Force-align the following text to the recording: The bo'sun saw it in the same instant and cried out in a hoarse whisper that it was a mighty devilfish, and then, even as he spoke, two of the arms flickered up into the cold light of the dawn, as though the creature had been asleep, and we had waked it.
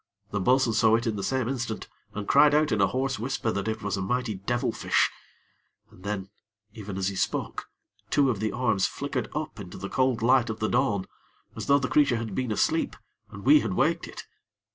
The 0.31 0.39
bo'sun 0.39 0.73
saw 0.73 0.95
it 0.95 1.05
in 1.05 1.15
the 1.15 1.21
same 1.21 1.47
instant 1.47 1.87
and 2.15 2.27
cried 2.27 2.55
out 2.55 2.71
in 2.71 2.81
a 2.81 2.87
hoarse 2.87 3.19
whisper 3.19 3.51
that 3.51 3.67
it 3.67 3.83
was 3.83 3.97
a 3.97 4.01
mighty 4.01 4.33
devilfish, 4.33 5.11
and 5.91 6.03
then, 6.03 6.29
even 6.73 6.97
as 6.97 7.09
he 7.09 7.15
spoke, 7.15 7.69
two 8.09 8.31
of 8.31 8.39
the 8.39 8.51
arms 8.51 8.87
flickered 8.87 9.29
up 9.35 9.59
into 9.59 9.77
the 9.77 9.89
cold 9.89 10.23
light 10.23 10.49
of 10.49 10.59
the 10.59 10.69
dawn, 10.69 11.05
as 11.55 11.67
though 11.67 11.77
the 11.77 11.87
creature 11.87 12.17
had 12.17 12.33
been 12.33 12.51
asleep, 12.51 12.95
and 13.29 13.43
we 13.45 13.59
had 13.59 13.75
waked 13.75 14.07
it. 14.07 14.25